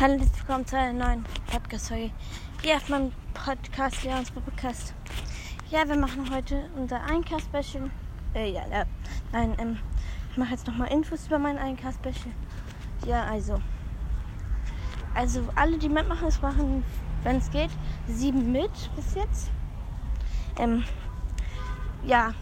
[0.00, 2.10] Hallo, herzlich willkommen zu einer neuen Podcast-Folge.
[2.62, 4.94] Hier auf meinem Podcast, Leons Podcast.
[5.70, 7.90] Ja, wir machen heute unser Einkauf-Special.
[8.34, 8.84] Äh, ja, ja.
[9.30, 9.78] Nein, ähm,
[10.30, 12.32] ich mache jetzt nochmal Infos über mein Einkauf-Special.
[13.06, 13.60] Ja, also.
[15.14, 16.82] Also, alle, die mitmachen, es machen,
[17.22, 17.70] wenn es geht,
[18.08, 19.50] sieben mit bis jetzt.
[20.58, 20.82] Ähm,
[22.06, 22.32] ja.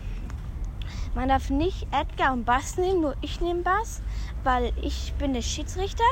[1.17, 4.01] Man darf nicht Edgar und Bass nehmen, nur ich nehme Bass,
[4.45, 6.05] weil ich bin der Schiedsrichter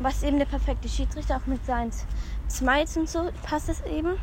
[0.00, 1.90] was eben der perfekte Schiedsrichter, auch mit seinen
[2.48, 4.16] Smiles und so passt es eben.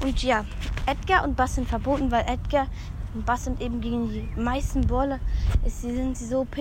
[0.00, 0.44] Und ja,
[0.86, 2.66] Edgar und Bass sind verboten, weil Edgar
[3.14, 5.20] und Bass sind eben gegen die meisten Baller,
[5.64, 6.56] ist, sind sie so OP.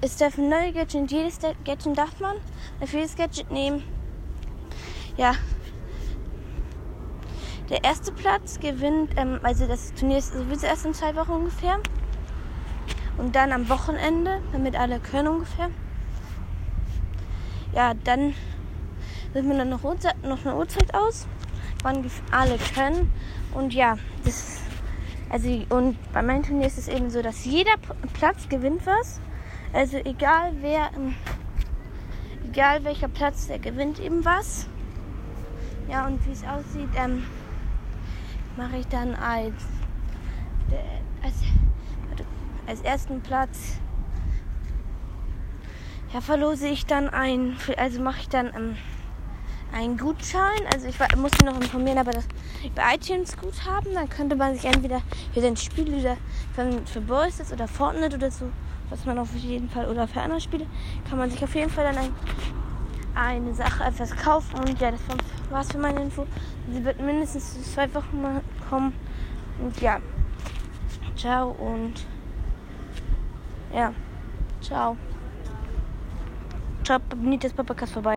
[0.00, 2.36] Es dürfen neue Gadgets, jedes Gadget darf man,
[2.80, 3.82] dafür jedes Gadget nehmen.
[5.16, 5.34] Ja.
[7.70, 11.78] Der erste Platz gewinnt, ähm, also das Turnier ist sowieso erst in zwei Wochen ungefähr.
[13.18, 15.70] Und dann am Wochenende, damit alle können ungefähr
[17.76, 18.32] ja, dann
[19.34, 21.26] suchen wir dann noch, noch eine Uhrzeit aus,
[21.82, 23.12] wann alle können.
[23.52, 24.62] Und ja, das,
[25.28, 27.74] also, und bei meinem Turnier ist es eben so, dass jeder
[28.14, 29.20] Platz gewinnt was.
[29.74, 31.14] Also egal wer, ähm,
[32.46, 34.66] egal welcher Platz, der gewinnt eben was.
[35.90, 37.24] Ja, und wie es aussieht, ähm,
[38.56, 39.54] mache ich dann als,
[41.22, 41.34] als,
[42.66, 43.78] als ersten Platz
[46.12, 48.76] ja, verlose ich dann ein, also mache ich dann ähm,
[49.72, 50.60] einen Gutschein.
[50.72, 52.26] Also ich muss mich noch informieren, aber das
[52.74, 56.16] bei iTunes Guthaben, dann könnte man sich entweder für sein Spiel oder
[56.54, 58.50] für, für Boys oder Fortnite oder so,
[58.90, 60.66] was man auf jeden Fall, oder für andere Spiele,
[61.08, 62.14] kann man sich auf jeden Fall dann ein,
[63.14, 64.58] eine Sache, etwas kaufen.
[64.60, 65.00] Und ja, das
[65.50, 66.26] war es für meine Info.
[66.72, 68.92] Sie wird mindestens zwei Wochen mal kommen.
[69.60, 70.00] Und ja,
[71.16, 71.94] ciao und
[73.74, 73.92] ja,
[74.60, 74.96] ciao.
[76.86, 78.04] Ciao, abonniert das Podcast vorbei.